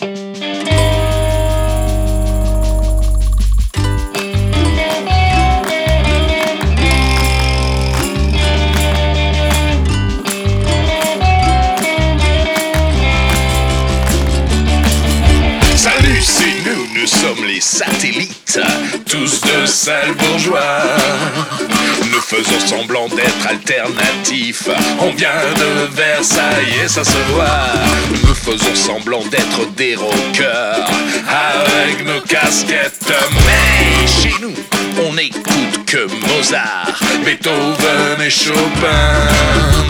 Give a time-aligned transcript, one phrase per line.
[0.00, 0.12] Salut,
[16.22, 18.58] c'est nous, nous sommes les satellites,
[19.06, 20.80] tous de sales bourgeois.
[22.10, 24.68] Nous faisons semblant d'être alternatifs,
[25.00, 27.72] on vient de Versailles et ça se voit.
[28.26, 30.90] Nous faisons semblant d'être des rockers,
[31.28, 33.12] avec nos casquettes.
[33.46, 34.54] Mais chez nous,
[35.06, 39.28] on n'écoute que Mozart, Beethoven et Chopin.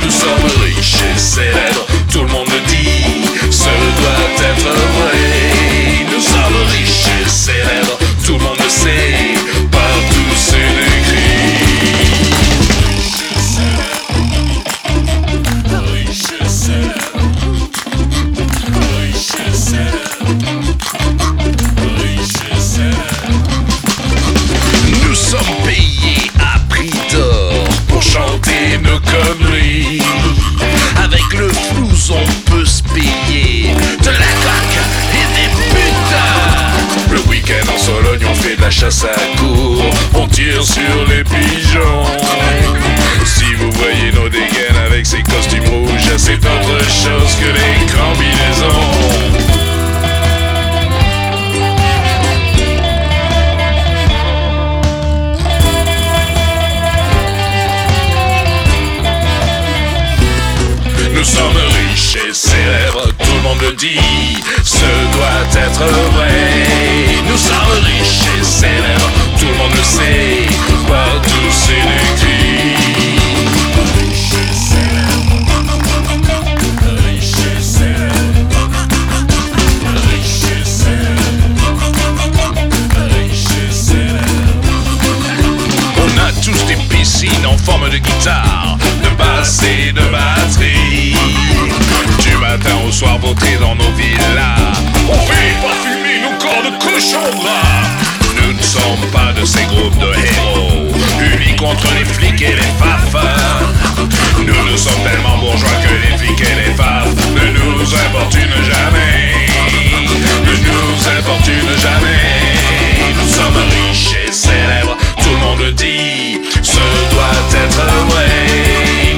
[0.02, 3.50] Nous sommes riches et célèbres, tout le monde le dit,
[38.70, 39.82] chasse à cour.
[40.14, 42.19] On tire sur les pigeons.
[63.70, 66.66] Le dit, ce doit être vrai.
[67.28, 70.46] Nous sommes riches et célèbres, tout le monde le sait,
[70.88, 72.76] partout c'est écrit.
[73.98, 75.40] Riches et célèbres,
[77.06, 78.70] riches et célèbres,
[80.10, 81.92] riches et célèbres,
[83.14, 84.66] riches et célèbres.
[85.98, 88.78] On a tous des piscines en forme de guitare,
[93.00, 94.76] soir dans nos villas.
[95.08, 95.80] On vit pas
[96.22, 97.88] nos corps de cochon gras.
[98.36, 102.72] Nous ne sommes pas de ces groupes de héros, unis contre les flics et les
[102.78, 103.64] fafas.
[104.38, 109.32] Nous, nous sommes tellement bourgeois que les flics et les faf ne nous importunent jamais.
[110.44, 112.20] Ne nous importunent jamais.
[113.16, 116.38] Nous sommes riches et célèbres, tout le monde le dit.
[116.62, 116.84] Ce
[117.14, 118.28] doit être vrai.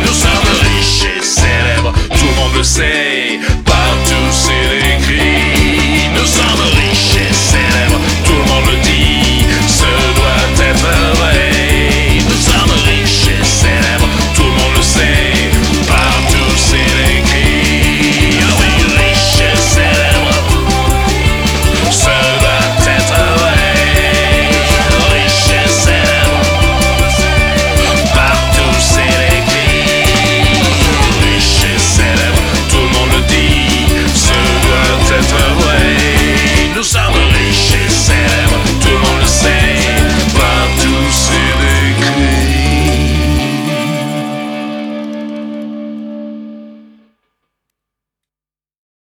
[0.06, 3.40] Nous sommes riches et célèbres, tout le monde le sait.